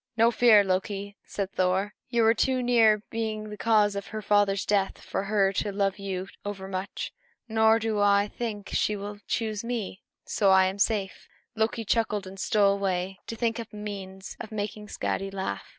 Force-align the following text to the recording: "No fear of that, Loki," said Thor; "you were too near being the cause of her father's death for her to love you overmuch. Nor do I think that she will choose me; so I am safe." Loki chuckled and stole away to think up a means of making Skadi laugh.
"No 0.17 0.31
fear 0.31 0.61
of 0.61 0.65
that, 0.65 0.73
Loki," 0.73 1.15
said 1.27 1.51
Thor; 1.51 1.93
"you 2.09 2.23
were 2.23 2.33
too 2.33 2.63
near 2.63 3.03
being 3.11 3.51
the 3.51 3.55
cause 3.55 3.95
of 3.95 4.07
her 4.07 4.23
father's 4.23 4.65
death 4.65 4.97
for 4.97 5.25
her 5.25 5.53
to 5.53 5.71
love 5.71 5.99
you 5.99 6.27
overmuch. 6.43 7.11
Nor 7.47 7.77
do 7.77 7.99
I 7.99 8.27
think 8.27 8.71
that 8.71 8.77
she 8.77 8.95
will 8.95 9.19
choose 9.27 9.63
me; 9.63 10.01
so 10.25 10.49
I 10.49 10.65
am 10.65 10.79
safe." 10.79 11.27
Loki 11.55 11.85
chuckled 11.85 12.25
and 12.25 12.39
stole 12.39 12.73
away 12.73 13.19
to 13.27 13.35
think 13.35 13.59
up 13.59 13.71
a 13.71 13.75
means 13.75 14.35
of 14.39 14.51
making 14.51 14.87
Skadi 14.87 15.29
laugh. 15.29 15.67